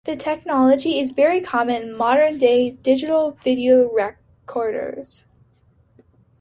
This 0.03 0.23
technology 0.23 0.99
is 0.99 1.11
very 1.11 1.41
common 1.41 1.83
in 1.83 1.95
modern-day 1.95 2.71
digital 2.71 3.37
video 3.43 3.87
recorders. 3.93 5.25